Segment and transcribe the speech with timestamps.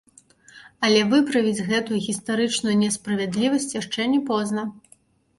[0.87, 4.65] Але выправіць гэтую гістарычную несправядлівасць яшчэ не позна.